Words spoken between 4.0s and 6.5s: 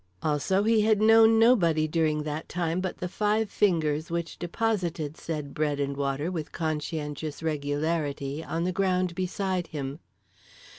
which deposited said bread and water